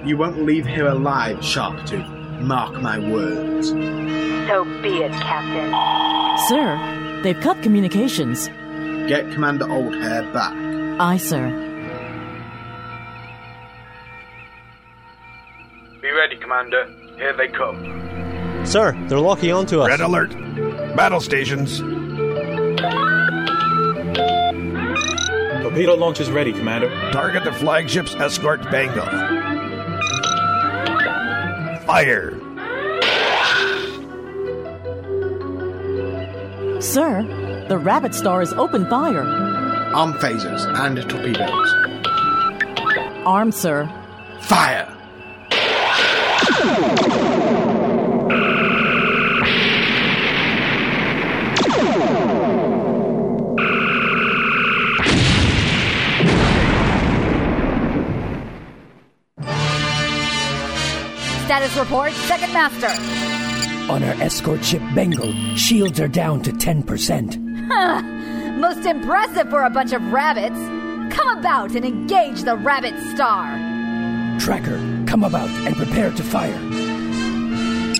You 0.04 0.16
won't 0.16 0.44
leave 0.44 0.66
here 0.66 0.86
alive, 0.86 1.38
Sharptooth. 1.38 2.40
Mark 2.40 2.80
my 2.80 2.98
words. 2.98 3.68
So 3.68 4.64
be 4.82 5.02
it, 5.02 5.12
Captain. 5.12 5.72
Sir, 6.48 7.20
they've 7.22 7.38
cut 7.40 7.62
communications. 7.62 8.48
Get 9.08 9.30
Commander 9.32 9.66
Oldhair 9.66 10.32
back. 10.32 10.54
Aye, 11.00 11.18
sir. 11.18 11.71
Commander. 16.62 16.94
Here 17.16 17.36
they 17.36 17.48
come. 17.48 18.64
Sir, 18.64 18.92
they're 19.08 19.18
locking 19.18 19.52
onto 19.52 19.80
us. 19.80 19.88
Red 19.88 20.00
alert. 20.00 20.30
Battle 20.96 21.20
stations. 21.20 21.80
Torpedo 25.62 25.94
launch 25.94 26.20
is 26.20 26.30
ready, 26.30 26.52
Commander. 26.52 26.88
Target 27.10 27.44
the 27.44 27.52
flagship's 27.52 28.14
escort 28.14 28.62
Bengal. 28.70 29.06
Fire. 31.86 32.38
Sir, 36.80 37.66
the 37.68 37.78
Rabbit 37.78 38.14
Star 38.14 38.42
is 38.42 38.52
open 38.52 38.88
fire. 38.88 39.22
Arm 39.94 40.14
phasers 40.14 40.66
and 40.78 40.96
torpedoes. 41.08 41.74
Arm, 43.26 43.52
sir. 43.52 43.88
Fire! 44.42 44.91
Status 61.44 61.76
report, 61.76 62.12
Second 62.12 62.52
Master. 62.52 62.88
On 63.92 64.02
our 64.02 64.14
escort 64.22 64.64
ship 64.64 64.80
Bengal, 64.94 65.32
shields 65.56 65.98
are 65.98 66.08
down 66.08 66.40
to 66.42 66.52
10%. 66.52 67.66
Huh. 67.68 68.02
Most 68.52 68.86
impressive 68.86 69.50
for 69.50 69.64
a 69.64 69.70
bunch 69.70 69.92
of 69.92 70.12
rabbits. 70.12 70.58
Come 71.14 71.36
about 71.36 71.72
and 71.72 71.84
engage 71.84 72.42
the 72.42 72.56
Rabbit 72.56 72.94
Star. 73.14 73.58
Tracker, 74.38 74.78
come 75.06 75.24
about 75.24 75.50
and 75.66 75.76
prepare 75.76 76.12
to 76.12 76.22
fire. 76.22 76.58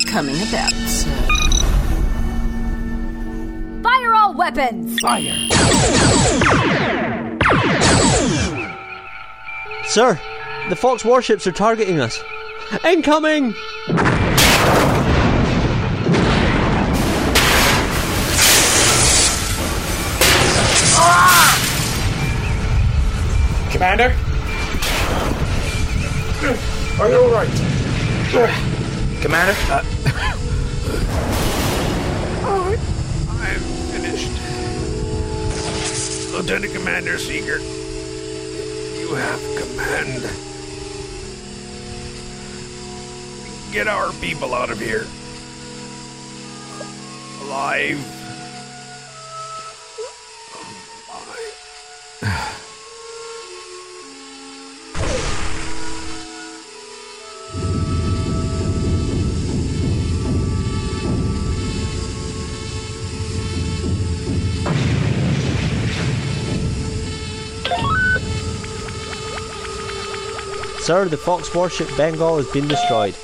Coming 0.06 0.36
about, 0.48 0.72
sir. 0.88 1.31
Weapons! 4.42 4.98
Fire! 4.98 5.36
Sir, 9.84 10.18
the 10.68 10.74
Fox 10.74 11.04
warships 11.04 11.46
are 11.46 11.52
targeting 11.52 12.00
us. 12.00 12.18
Incoming! 12.84 13.54
Commander? 23.70 24.12
Are 27.00 27.08
you 27.08 27.16
alright? 27.16 27.48
Commander? 29.22 29.54
I'm 29.70 29.86
Lieutenant 36.32 36.72
Commander 36.72 37.18
Seeker, 37.18 37.58
you 37.58 39.14
have 39.14 39.38
command. 39.58 40.22
Get 43.70 43.86
our 43.86 44.12
people 44.14 44.54
out 44.54 44.70
of 44.70 44.80
here. 44.80 45.06
Alive. 47.42 48.21
Sir, 70.82 71.04
the 71.04 71.16
Fox 71.16 71.54
warship 71.54 71.88
Bengal 71.96 72.38
has 72.38 72.50
been 72.50 72.66
destroyed. 72.66 73.14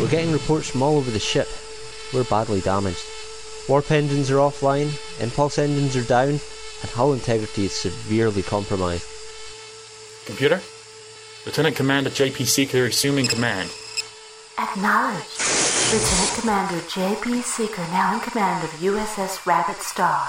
We're 0.00 0.08
getting 0.08 0.32
reports 0.32 0.70
from 0.70 0.82
all 0.82 0.96
over 0.96 1.10
the 1.10 1.18
ship. 1.18 1.48
We're 2.14 2.24
badly 2.24 2.62
damaged. 2.62 3.04
Warp 3.68 3.90
engines 3.90 4.30
are 4.30 4.36
offline, 4.36 4.88
impulse 5.20 5.58
engines 5.58 5.98
are 5.98 6.02
down, 6.02 6.30
and 6.30 6.90
hull 6.92 7.12
integrity 7.12 7.66
is 7.66 7.74
severely 7.74 8.40
compromised. 8.40 9.06
Computer? 10.24 10.62
Lieutenant 11.44 11.76
Commander 11.76 12.08
J.P. 12.08 12.46
Seeker 12.46 12.86
assuming 12.86 13.26
command. 13.26 13.68
Acknowledged. 14.58 15.42
Lieutenant 15.92 16.40
Commander 16.40 16.80
J.P. 16.88 17.42
Seeker 17.42 17.82
now 17.92 18.14
in 18.14 18.20
command 18.20 18.64
of 18.64 18.70
USS 18.80 19.44
Rabbit 19.44 19.82
Star. 19.82 20.26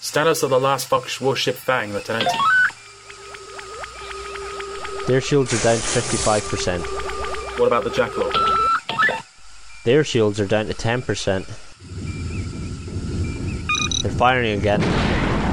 Status 0.00 0.42
of 0.42 0.48
the 0.48 0.58
last 0.58 0.86
Fox 0.86 1.20
warship 1.20 1.56
Fang, 1.56 1.92
Lieutenant. 1.92 2.30
Their 5.08 5.22
shields 5.22 5.54
are 5.54 5.64
down 5.64 5.76
to 5.76 5.82
55%. 5.82 7.58
What 7.58 7.66
about 7.66 7.82
the 7.82 7.88
Jackalope? 7.88 9.24
Their 9.84 10.04
shields 10.04 10.38
are 10.38 10.44
down 10.44 10.66
to 10.66 10.74
10%. 10.74 11.46
They're 14.02 14.12
firing 14.12 14.58
again. 14.58 14.82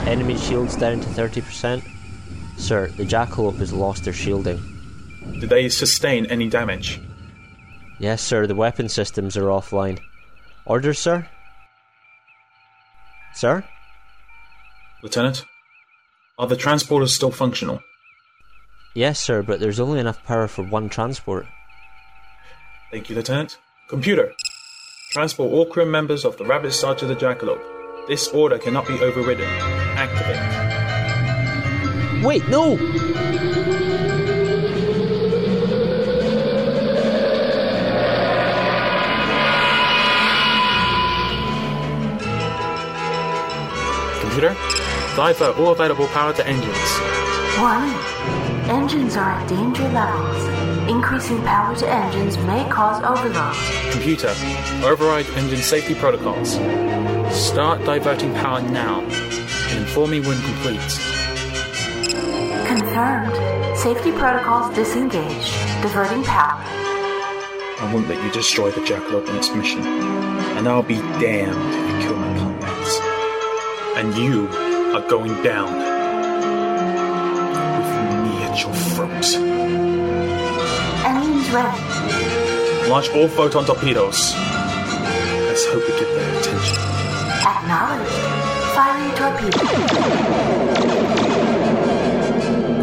Enemy 0.10 0.38
shields 0.40 0.76
down 0.76 1.00
to 1.00 1.08
30%. 1.08 1.90
Sir, 2.58 2.88
the 2.98 3.06
Jackalope 3.06 3.56
has 3.60 3.72
lost 3.72 4.04
their 4.04 4.12
shielding. 4.12 4.60
Did 5.40 5.50
they 5.50 5.70
sustain 5.70 6.26
any 6.26 6.50
damage? 6.50 7.00
Yes, 7.98 8.22
sir, 8.22 8.46
the 8.48 8.56
weapon 8.56 8.90
systems 8.90 9.38
are 9.38 9.44
offline. 9.44 10.00
Orders, 10.66 11.00
sir? 11.00 11.30
Sir? 13.34 13.64
Lieutenant? 15.02 15.46
Are 16.38 16.46
the 16.46 16.58
transporters 16.58 17.12
still 17.12 17.32
functional? 17.32 17.80
Yes, 18.96 19.20
sir, 19.20 19.44
but 19.44 19.60
there's 19.60 19.82
only 19.82 20.00
enough 20.00 20.24
power 20.24 20.48
for 20.48 20.64
one 20.64 20.88
transport. 20.88 21.46
Thank 22.92 23.10
you, 23.10 23.16
Lieutenant. 23.18 23.58
Computer, 23.90 24.32
transport 25.12 25.52
all 25.52 25.66
crew 25.66 25.86
members 25.86 26.24
of 26.24 26.38
the 26.38 26.46
Rabbit 26.46 26.72
Star 26.72 26.96
to 26.96 27.06
the 27.06 27.14
Jackalope. 27.14 27.60
This 28.08 28.30
order 28.30 28.58
cannot 28.58 28.88
be 28.88 28.94
overridden. 29.02 29.50
Activate. 29.98 30.40
Wait, 32.24 32.48
no! 32.48 32.78
Computer, 44.22 44.56
divert 45.18 45.60
all 45.60 45.74
available 45.74 46.08
power 46.08 46.32
to 46.32 46.48
engines. 46.48 47.00
Warning. 47.60 48.15
Engines 48.68 49.16
are 49.16 49.30
at 49.30 49.48
danger 49.48 49.88
levels. 49.90 50.90
Increasing 50.90 51.40
power 51.44 51.76
to 51.76 51.88
engines 51.88 52.36
may 52.40 52.68
cause 52.68 53.02
overload. 53.04 53.56
Computer, 53.92 54.34
override 54.84 55.28
engine 55.38 55.62
safety 55.62 55.94
protocols. 55.94 56.54
Start 57.32 57.86
diverting 57.86 58.34
power 58.34 58.62
now, 58.64 59.02
and 59.02 59.80
inform 59.80 60.10
me 60.10 60.20
when 60.20 60.42
complete. 60.42 60.80
Confirmed. 62.66 63.78
Safety 63.78 64.12
protocols 64.12 64.74
disengaged. 64.74 65.54
Diverting 65.84 66.24
power. 66.24 66.60
I 67.78 67.92
won't 67.94 68.08
let 68.08 68.24
you 68.24 68.32
destroy 68.32 68.72
the 68.72 68.82
Jackalope 68.82 69.30
in 69.30 69.36
its 69.36 69.54
mission. 69.54 69.82
And 70.58 70.68
I'll 70.68 70.82
be 70.82 70.96
damned 71.20 71.56
if 71.56 72.02
you 72.02 72.08
kill 72.08 72.18
my 72.18 72.40
comrades. 72.40 73.00
And 73.96 74.16
you 74.16 74.48
are 74.98 75.08
going 75.08 75.44
down. 75.44 75.85
At 78.56 78.62
your 78.64 78.74
throat. 78.74 79.12
Ready. 81.52 82.90
Launch 82.90 83.10
all 83.10 83.28
photon 83.28 83.66
torpedoes. 83.66 84.34
Let's 84.34 85.66
hope 85.66 85.84
we 85.84 85.90
get 86.00 86.08
their 86.16 86.40
attention. 86.40 86.78
Acknowledged. 87.44 88.16
Firing 88.72 89.12
torpedo. 89.20 89.60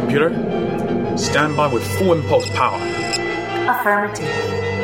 Computer, 0.01 1.17
stand 1.17 1.57
by 1.57 1.67
with 1.69 1.83
full 1.97 2.13
impulse 2.13 2.51
power. 2.51 2.79
Affirmative. 3.71 4.29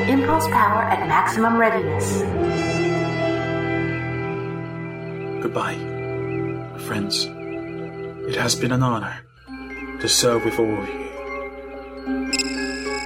Impulse 0.09 0.47
power 0.47 0.85
at 0.85 1.07
maximum 1.07 1.59
readiness. 1.59 2.23
Goodbye, 5.43 5.77
friends. 6.79 7.27
It 8.27 8.37
has 8.37 8.55
been 8.55 8.73
an 8.73 8.83
honor 8.83 9.28
to 10.01 10.09
serve 10.09 10.45
with 10.45 10.59
all 10.59 10.79
of 10.79 10.89
you. 10.89 11.09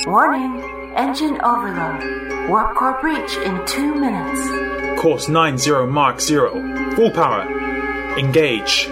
Warning. 0.07 0.63
Engine 0.97 1.41
overload. 1.43 2.49
Warp 2.49 2.75
core 2.75 3.01
breach 3.01 3.37
in 3.39 3.65
two 3.67 3.95
minutes. 3.95 5.01
Course 5.01 5.29
90 5.29 5.87
Mark 5.87 6.21
0. 6.21 6.95
Full 6.95 7.11
power. 7.11 7.43
Engage. 8.19 8.89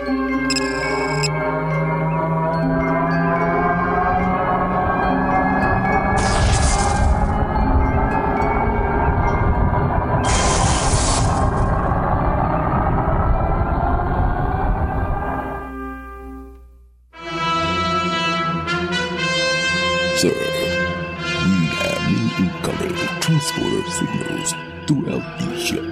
Transporter 23.80 23.90
signals 23.90 24.54
throughout 24.86 25.38
the 25.38 25.58
ship. 25.58 25.84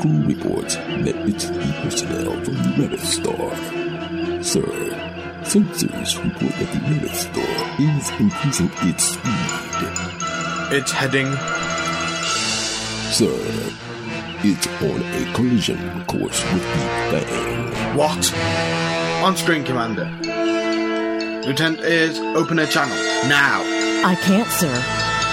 Crew 0.00 0.22
reports 0.26 0.76
that 0.76 1.16
it's 1.28 1.46
the 1.46 1.80
personnel 1.82 2.32
from 2.44 2.54
the 2.54 2.82
Rabbit 2.82 3.00
Star. 3.00 4.42
Sir, 4.42 4.62
sensors 5.42 6.22
report 6.22 6.52
that 6.58 6.72
the 6.72 6.80
Rabbit 6.94 7.14
Star 7.14 7.80
is 7.80 8.10
increasing 8.20 8.70
its 8.88 9.04
speed. 9.04 9.32
It's 10.72 10.92
heading. 10.92 11.32
Sir, 13.12 13.32
it's 14.44 14.66
on 14.82 15.02
a 15.02 15.34
collision 15.34 16.04
course 16.04 16.44
with 16.52 16.62
the 16.62 17.20
Fang. 17.24 17.96
What? 17.96 18.32
On 19.24 19.36
screen, 19.36 19.64
Commander. 19.64 20.10
Lieutenant 21.46 21.80
Ears, 21.80 22.18
open 22.36 22.58
a 22.58 22.66
channel. 22.66 22.96
Now! 23.28 23.62
I 24.04 24.14
can't, 24.22 24.48
sir. 24.48 24.72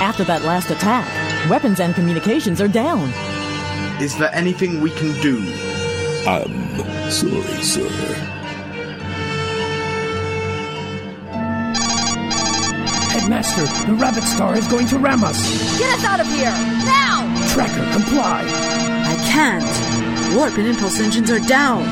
After 0.01 0.23
that 0.23 0.43
last 0.43 0.69
attack, 0.71 1.22
weapons 1.49 1.79
and 1.79 1.93
communications 1.93 2.61
are 2.61 2.67
down. 2.67 3.09
Is 4.01 4.17
there 4.17 4.33
anything 4.33 4.81
we 4.81 4.91
can 4.91 5.19
do? 5.21 5.39
I'm 6.25 7.11
sorry, 7.11 7.63
sir. 7.63 7.89
Headmaster, 13.11 13.65
the 13.87 13.93
Rabbit 13.93 14.23
Star 14.23 14.55
is 14.55 14.67
going 14.67 14.87
to 14.87 14.97
ram 14.97 15.23
us. 15.23 15.77
Get 15.77 15.93
us 15.99 16.05
out 16.05 16.19
of 16.19 16.27
here! 16.27 16.51
Now! 16.85 17.29
Tracker, 17.53 17.91
comply. 17.93 18.43
I 19.05 19.15
can't. 19.29 20.35
Warp 20.35 20.57
and 20.57 20.67
impulse 20.67 20.99
engines 20.99 21.29
are 21.29 21.39
down. 21.39 21.83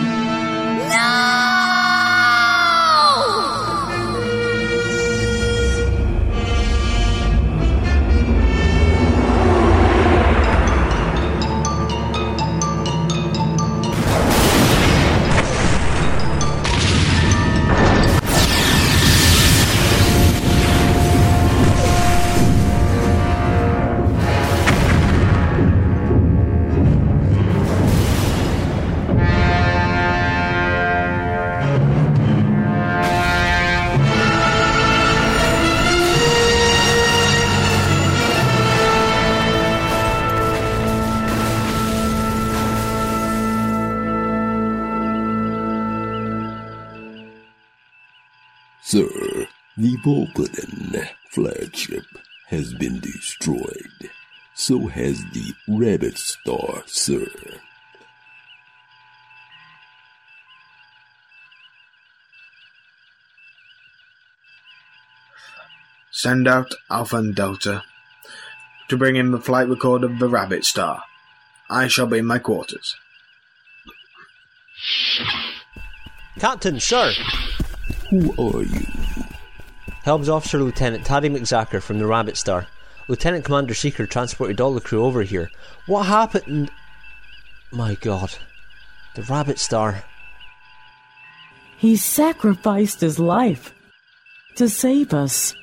Sir, 48.91 49.47
the 49.77 49.95
Vulcanin 50.03 51.07
flagship 51.29 52.03
has 52.47 52.73
been 52.73 52.99
destroyed. 52.99 54.11
So 54.53 54.87
has 54.87 55.23
the 55.31 55.53
Rabbit 55.65 56.17
Star, 56.17 56.83
sir. 56.87 57.25
Send 66.11 66.49
out 66.49 66.75
Alpha 66.89 67.15
and 67.15 67.33
Delta 67.33 67.83
to 68.89 68.97
bring 68.97 69.15
in 69.15 69.31
the 69.31 69.39
flight 69.39 69.69
record 69.69 70.03
of 70.03 70.19
the 70.19 70.27
Rabbit 70.27 70.65
Star. 70.65 71.01
I 71.69 71.87
shall 71.87 72.07
be 72.07 72.17
in 72.17 72.25
my 72.25 72.39
quarters. 72.39 72.97
Captain, 76.37 76.81
sir! 76.81 77.13
Who 78.11 78.33
are 78.33 78.63
you? 78.63 78.85
Helms 80.03 80.27
Officer 80.27 80.59
Lieutenant 80.59 81.05
Taddy 81.05 81.29
McZacker 81.29 81.81
from 81.81 81.97
the 81.97 82.05
Rabbit 82.05 82.35
Star. 82.35 82.67
Lieutenant 83.07 83.45
Commander 83.45 83.73
Seeker 83.73 84.05
transported 84.05 84.59
all 84.59 84.73
the 84.73 84.81
crew 84.81 85.05
over 85.05 85.23
here. 85.23 85.49
What 85.85 86.07
happened? 86.07 86.69
My 87.71 87.95
god. 87.95 88.35
The 89.15 89.21
Rabbit 89.23 89.59
Star. 89.59 90.03
He 91.77 91.95
sacrificed 91.95 92.99
his 92.99 93.17
life 93.17 93.73
to 94.55 94.67
save 94.67 95.13
us. 95.13 95.55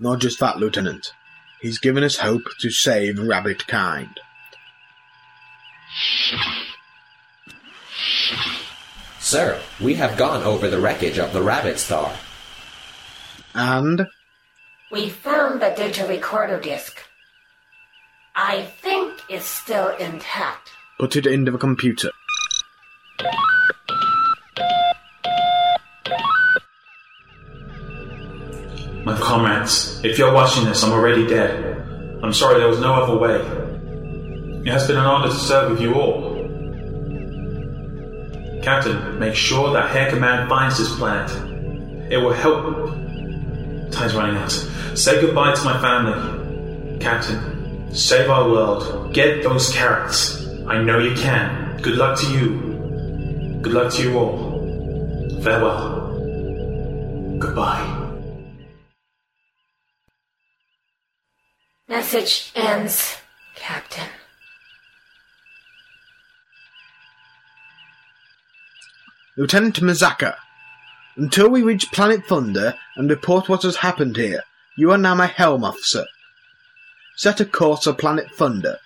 Not 0.00 0.20
just 0.20 0.40
that, 0.40 0.58
Lieutenant. 0.58 1.12
He's 1.60 1.78
given 1.78 2.02
us 2.02 2.16
hope 2.16 2.42
to 2.58 2.70
save 2.70 3.20
rabbit 3.20 3.68
kind. 3.68 4.18
Sir, 9.32 9.58
we 9.80 9.94
have 9.94 10.18
gone 10.18 10.42
over 10.42 10.68
the 10.68 10.78
wreckage 10.78 11.16
of 11.16 11.32
the 11.32 11.40
Rabbit 11.40 11.78
Star. 11.78 12.12
And? 13.54 14.06
We 14.90 15.08
found 15.08 15.62
the 15.62 15.72
digital 15.74 16.10
recorder 16.10 16.60
disc. 16.60 16.98
I 18.36 18.64
think 18.82 19.22
it's 19.30 19.46
still 19.46 19.88
intact. 19.96 20.72
Put 20.98 21.16
it 21.16 21.26
into 21.26 21.50
the 21.50 21.56
computer. 21.56 22.10
My 29.06 29.16
comrades, 29.18 30.04
if 30.04 30.18
you're 30.18 30.34
watching 30.34 30.66
this, 30.66 30.84
I'm 30.84 30.92
already 30.92 31.26
dead. 31.26 32.20
I'm 32.22 32.34
sorry 32.34 32.58
there 32.58 32.68
was 32.68 32.80
no 32.80 32.92
other 32.92 33.16
way. 33.16 33.36
It 34.66 34.70
has 34.70 34.86
been 34.86 34.98
an 34.98 35.06
honor 35.06 35.28
to 35.28 35.34
serve 35.34 35.70
with 35.70 35.80
you 35.80 35.94
all. 35.94 36.31
Captain, 38.62 39.18
make 39.18 39.34
sure 39.34 39.72
that 39.72 39.90
Hair 39.90 40.10
Command 40.10 40.48
finds 40.48 40.78
this 40.78 40.94
planet. 40.96 41.30
It 42.12 42.18
will 42.18 42.32
help. 42.32 42.92
Time's 43.90 44.14
running 44.14 44.36
out. 44.36 44.52
Say 44.94 45.20
goodbye 45.20 45.54
to 45.54 45.64
my 45.64 45.80
family. 45.80 46.98
Captain, 47.00 47.92
save 47.92 48.30
our 48.30 48.48
world. 48.48 49.12
Get 49.12 49.42
those 49.42 49.72
carrots. 49.72 50.46
I 50.68 50.80
know 50.80 50.98
you 51.00 51.14
can. 51.16 51.82
Good 51.82 51.96
luck 51.96 52.16
to 52.20 52.26
you. 52.30 53.58
Good 53.62 53.72
luck 53.72 53.92
to 53.94 54.02
you 54.02 54.16
all. 54.16 55.42
Farewell. 55.42 56.18
Goodbye. 57.40 57.98
Message 61.88 62.52
ends, 62.54 63.16
Captain. 63.56 64.08
Lieutenant 69.34 69.80
McZacker, 69.80 70.34
until 71.16 71.48
we 71.48 71.62
reach 71.62 71.90
Planet 71.90 72.26
Thunder 72.26 72.74
and 72.96 73.08
report 73.08 73.48
what 73.48 73.62
has 73.62 73.76
happened 73.76 74.16
here, 74.16 74.42
you 74.76 74.90
are 74.90 74.98
now 74.98 75.14
my 75.14 75.26
helm 75.26 75.64
officer. 75.64 76.04
Set 77.16 77.40
a 77.40 77.46
course 77.46 77.84
for 77.84 77.94
Planet 77.94 78.30
Thunder. 78.36 78.76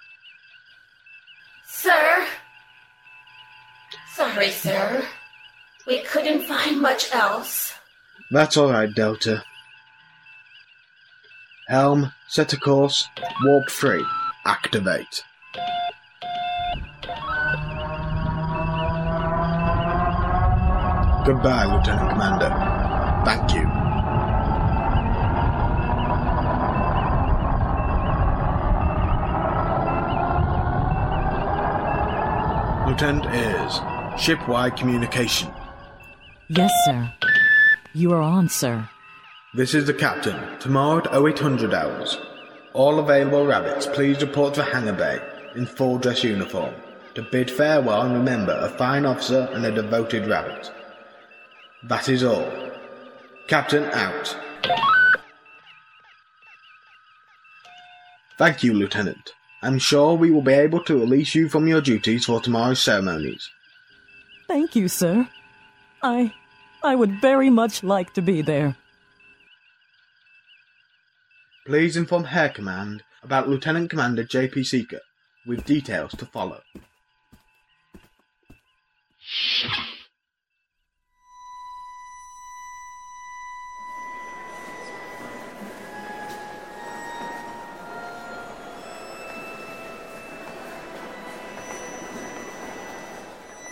Sir? 1.66 2.26
Sorry, 4.14 4.50
sir. 4.50 5.04
We 5.84 6.02
couldn't 6.02 6.42
find 6.42 6.80
much 6.80 7.12
else. 7.12 7.74
That's 8.30 8.56
alright, 8.56 8.94
Delta. 8.94 9.42
Helm, 11.66 12.12
set 12.28 12.52
a 12.52 12.56
course, 12.56 13.08
warp 13.42 13.68
3, 13.68 14.04
activate. 14.44 15.24
Goodbye, 21.26 21.64
Lieutenant 21.64 22.10
Commander. 22.10 22.50
Thank 23.24 23.52
you. 23.52 23.66
Lieutenant 32.88 33.26
Ears, 33.34 33.80
shipwide 34.22 34.76
communication. 34.76 35.52
Yes, 36.48 36.70
sir. 36.84 37.12
You 37.92 38.12
are 38.12 38.22
on, 38.22 38.48
sir. 38.48 38.88
This 39.52 39.74
is 39.74 39.86
the 39.86 39.94
captain. 39.94 40.38
Tomorrow 40.60 40.98
at 40.98 41.12
0800 41.12 41.74
hours. 41.74 42.18
All 42.72 43.00
available 43.00 43.44
rabbits, 43.44 43.88
please 43.88 44.20
report 44.20 44.54
to 44.54 44.62
Hangar 44.62 44.92
Bay 44.92 45.20
in 45.56 45.66
full 45.66 45.98
dress 45.98 46.22
uniform 46.22 46.72
to 47.16 47.22
bid 47.22 47.50
farewell 47.50 48.02
and 48.02 48.12
remember 48.12 48.52
a 48.52 48.68
fine 48.68 49.04
officer 49.04 49.48
and 49.52 49.66
a 49.66 49.72
devoted 49.72 50.28
rabbit. 50.28 50.70
That 51.84 52.08
is 52.08 52.24
all. 52.24 52.50
Captain 53.48 53.84
out. 53.84 54.36
Thank 58.38 58.62
you, 58.62 58.74
Lieutenant. 58.74 59.32
I'm 59.62 59.78
sure 59.78 60.14
we 60.14 60.30
will 60.30 60.42
be 60.42 60.52
able 60.52 60.82
to 60.84 60.98
release 60.98 61.34
you 61.34 61.48
from 61.48 61.66
your 61.66 61.80
duties 61.80 62.26
for 62.26 62.40
tomorrow's 62.40 62.82
ceremonies. 62.82 63.48
Thank 64.46 64.76
you, 64.76 64.88
sir. 64.88 65.28
I. 66.02 66.32
I 66.82 66.94
would 66.94 67.20
very 67.20 67.50
much 67.50 67.82
like 67.82 68.12
to 68.14 68.22
be 68.22 68.42
there. 68.42 68.76
Please 71.66 71.96
inform 71.96 72.24
Hair 72.24 72.50
Command 72.50 73.02
about 73.22 73.48
Lieutenant 73.48 73.90
Commander 73.90 74.22
J.P. 74.22 74.62
Seeker, 74.62 75.00
with 75.46 75.64
details 75.64 76.12
to 76.12 76.26
follow. 76.26 76.60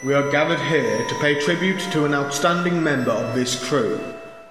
We 0.04 0.12
are 0.12 0.30
gathered 0.30 0.60
here 0.60 1.02
to 1.08 1.14
pay 1.14 1.40
tribute 1.40 1.80
to 1.92 2.04
an 2.04 2.12
outstanding 2.12 2.82
member 2.82 3.10
of 3.10 3.34
this 3.34 3.66
crew. 3.66 3.98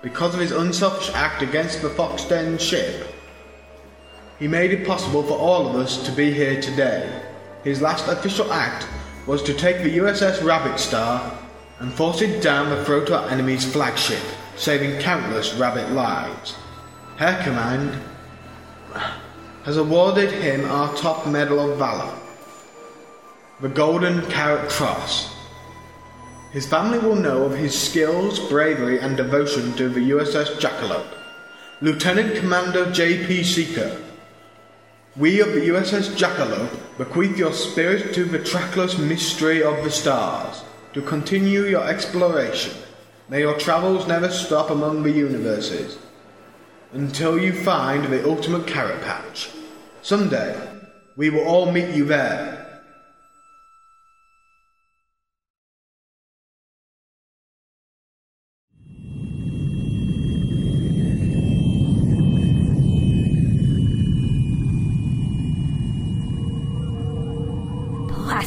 Because 0.01 0.33
of 0.33 0.39
his 0.39 0.51
unselfish 0.51 1.13
act 1.13 1.43
against 1.43 1.83
the 1.83 1.89
Foxden 1.89 2.59
ship, 2.59 3.07
he 4.39 4.47
made 4.47 4.71
it 4.71 4.87
possible 4.87 5.21
for 5.21 5.37
all 5.37 5.67
of 5.67 5.75
us 5.75 6.03
to 6.07 6.11
be 6.11 6.33
here 6.33 6.59
today. 6.59 7.21
His 7.63 7.83
last 7.83 8.07
official 8.07 8.51
act 8.51 8.87
was 9.27 9.43
to 9.43 9.53
take 9.53 9.83
the 9.83 9.99
USS 9.99 10.43
Rabbit 10.43 10.79
Star 10.79 11.31
and 11.77 11.93
force 11.93 12.23
it 12.23 12.41
down 12.41 12.71
the 12.71 12.83
throat 12.83 13.09
of 13.09 13.13
our 13.13 13.29
enemy's 13.29 13.71
flagship, 13.71 14.23
saving 14.55 14.99
countless 15.01 15.53
rabbit 15.53 15.91
lives. 15.91 16.55
Her 17.17 17.39
command 17.43 18.01
has 19.65 19.77
awarded 19.77 20.31
him 20.31 20.65
our 20.65 20.95
top 20.95 21.27
medal 21.27 21.59
of 21.59 21.77
valor, 21.77 22.11
the 23.61 23.69
Golden 23.69 24.25
Carrot 24.31 24.67
Cross. 24.67 25.32
His 26.53 26.67
family 26.67 26.99
will 26.99 27.15
know 27.15 27.45
of 27.45 27.57
his 27.57 27.75
skills, 27.75 28.39
bravery, 28.39 28.99
and 28.99 29.17
devotion 29.17 29.73
to 29.73 29.89
the 29.89 30.11
USS 30.11 30.59
Jackalope. 30.59 31.17
Lieutenant 31.81 32.35
Commander 32.35 32.91
J.P. 32.91 33.43
Seeker, 33.43 33.99
we 35.15 35.41
of 35.41 35.47
the 35.53 35.69
USS 35.69 36.15
Jackalope 36.15 36.69
bequeath 36.99 37.39
your 37.39 37.53
spirit 37.53 38.13
to 38.13 38.23
the 38.23 38.37
trackless 38.37 38.99
mystery 38.99 39.63
of 39.63 39.83
the 39.83 39.89
stars. 39.89 40.63
To 40.93 41.01
continue 41.01 41.63
your 41.63 41.87
exploration, 41.87 42.77
may 43.29 43.39
your 43.39 43.57
travels 43.57 44.07
never 44.07 44.29
stop 44.29 44.69
among 44.69 45.01
the 45.01 45.11
universes 45.11 45.97
until 46.91 47.39
you 47.39 47.51
find 47.51 48.05
the 48.05 48.29
ultimate 48.29 48.67
carrot 48.67 49.01
patch. 49.01 49.49
Someday, 50.03 50.55
we 51.15 51.31
will 51.31 51.45
all 51.45 51.71
meet 51.71 51.95
you 51.95 52.05
there. 52.05 52.62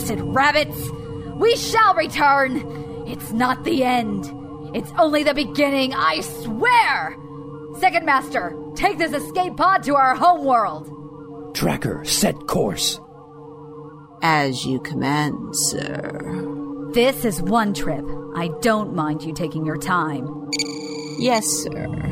Blasted 0.07 0.25
rabbits! 0.25 0.91
We 1.35 1.57
shall 1.57 1.95
return! 1.95 3.05
It's 3.09 3.33
not 3.33 3.65
the 3.65 3.83
end. 3.83 4.25
It's 4.73 4.93
only 4.97 5.25
the 5.25 5.35
beginning, 5.35 5.95
I 5.95 6.21
swear! 6.21 7.17
Second 7.81 8.07
Master, 8.07 8.57
take 8.77 8.99
this 8.99 9.13
escape 9.13 9.57
pod 9.57 9.83
to 9.83 9.97
our 9.97 10.15
homeworld. 10.15 11.57
Tracker, 11.57 12.05
set 12.05 12.47
course. 12.47 13.01
As 14.23 14.65
you 14.65 14.79
command, 14.79 15.57
sir. 15.57 16.91
This 16.93 17.25
is 17.25 17.43
one 17.43 17.75
trip. 17.75 18.05
I 18.37 18.51
don't 18.61 18.95
mind 18.95 19.25
you 19.25 19.35
taking 19.35 19.67
your 19.67 19.77
time. 19.77 20.49
Yes, 21.19 21.45
sir. 21.47 22.06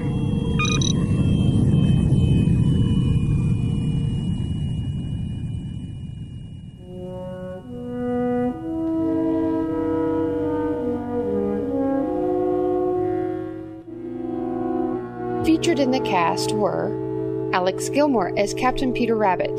Cast 16.15 16.53
were 16.53 17.51
Alex 17.53 17.89
Gilmore 17.89 18.33
as 18.39 18.55
Captain 18.55 18.93
Peter 18.93 19.17
Rabbit, 19.17 19.57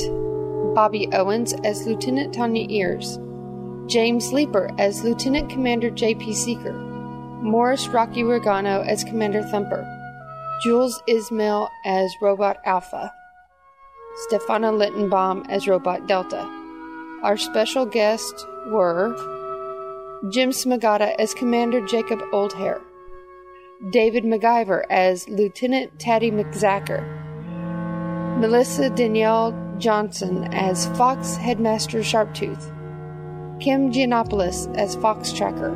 Bobby 0.74 1.10
Owens 1.12 1.52
as 1.66 1.86
Lieutenant 1.86 2.34
Tanya 2.34 2.66
Ears, 2.70 3.20
James 3.88 4.32
Leeper 4.32 4.72
as 4.80 5.04
Lieutenant 5.04 5.50
Commander 5.50 5.90
J.P. 5.90 6.34
Seeker, 6.34 6.72
Morris 7.42 7.90
Rocky 7.90 8.24
Regano 8.24 8.88
as 8.88 9.04
Commander 9.04 9.44
Thumper, 9.44 9.84
Jules 10.64 11.04
Ismail 11.10 11.68
as 11.84 12.10
Robot 12.22 12.62
Alpha, 12.64 13.14
Stefana 14.30 14.72
Littenbaum 14.72 15.46
as 15.50 15.68
Robot 15.68 16.08
Delta. 16.08 16.40
Our 17.22 17.36
special 17.36 17.86
guests 17.86 18.46
were 18.68 19.14
Jim 20.30 20.52
Smagata 20.52 21.16
as 21.20 21.34
Commander 21.34 21.86
Jacob 21.86 22.20
Oldhair, 22.32 22.82
David 23.90 24.24
MacGyver 24.24 24.84
as 24.90 25.28
Lieutenant 25.28 26.00
Taddy 26.00 26.32
McZacker, 26.32 27.04
Melissa 28.40 28.90
Danielle 28.90 29.54
Johnson 29.78 30.46
as 30.54 30.88
Fox 30.98 31.36
Headmaster 31.36 32.00
Sharptooth, 32.00 32.72
Kim 33.60 33.92
Giannopoulos 33.92 34.74
as 34.78 34.96
Fox 34.96 35.34
Tracker, 35.34 35.76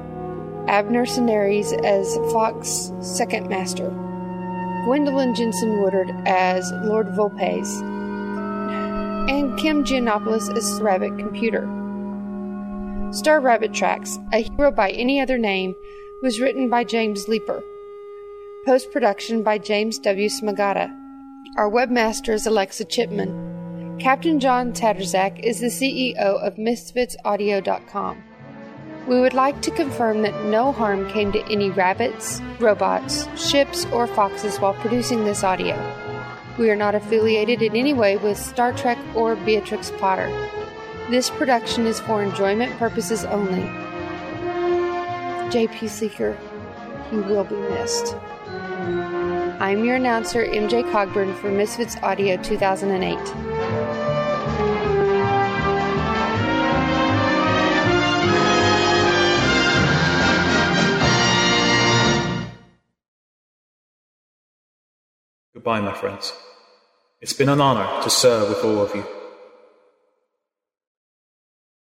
Abner 0.69 1.05
Senaries 1.05 1.73
as 1.83 2.15
Fox 2.31 2.93
Second 3.01 3.49
Master, 3.49 3.89
Gwendolyn 4.85 5.35
Jensen 5.35 5.81
Woodard 5.81 6.09
as 6.25 6.71
Lord 6.83 7.07
Volpes, 7.07 7.81
and 9.29 9.59
Kim 9.59 9.83
Giannopoulos 9.83 10.55
as 10.55 10.81
Rabbit 10.81 11.17
Computer. 11.19 11.67
Star 13.11 13.41
Rabbit 13.41 13.73
Tracks, 13.73 14.17
a 14.31 14.37
hero 14.37 14.71
by 14.71 14.91
any 14.91 15.19
other 15.19 15.37
name, 15.37 15.75
was 16.23 16.39
written 16.39 16.69
by 16.69 16.85
James 16.85 17.27
Leeper. 17.27 17.61
Post 18.65 18.91
production 18.91 19.41
by 19.41 19.57
James 19.57 19.97
W. 19.99 20.27
Smagata. 20.27 20.93
Our 21.55 21.71
webmaster 21.71 22.33
is 22.33 22.45
Alexa 22.45 22.83
Chipman. 22.85 23.97
Captain 23.99 24.37
John 24.37 24.73
Tatterzak 24.73 25.39
is 25.39 25.61
the 25.61 25.67
CEO 25.67 26.17
of 26.17 26.55
MisfitsAudio.com. 26.55 28.21
We 29.07 29.21
would 29.21 29.33
like 29.33 29.61
to 29.61 29.71
confirm 29.71 30.23
that 30.23 30.45
no 30.47 30.73
harm 30.73 31.09
came 31.09 31.31
to 31.31 31.43
any 31.49 31.69
rabbits, 31.69 32.41
robots, 32.59 33.29
ships, 33.39 33.85
or 33.93 34.07
foxes 34.07 34.57
while 34.57 34.73
producing 34.73 35.23
this 35.23 35.41
audio. 35.41 35.75
We 36.57 36.69
are 36.69 36.75
not 36.75 36.95
affiliated 36.95 37.61
in 37.61 37.77
any 37.77 37.93
way 37.93 38.17
with 38.17 38.37
Star 38.37 38.73
Trek 38.73 38.99
or 39.15 39.37
Beatrix 39.37 39.89
Potter. 39.99 40.27
This 41.09 41.29
production 41.29 41.87
is 41.87 42.01
for 42.01 42.21
enjoyment 42.21 42.77
purposes 42.77 43.23
only. 43.23 43.63
JP 45.49 45.89
Seeker, 45.89 46.37
you 47.13 47.23
will 47.23 47.45
be 47.45 47.55
missed. 47.55 48.15
I'm 49.59 49.83
your 49.85 49.97
announcer, 49.97 50.45
MJ 50.45 50.83
Cogburn 50.91 51.35
for 51.39 51.51
Misfits 51.51 51.97
Audio 51.97 52.41
2008. 52.41 53.17
Goodbye, 65.53 65.81
my 65.81 65.93
friends. 65.93 66.33
It's 67.21 67.33
been 67.33 67.49
an 67.49 67.61
honor 67.61 68.01
to 68.01 68.09
serve 68.09 68.49
with 68.49 68.63
all 68.63 68.81
of 68.81 68.95
you. 68.95 69.18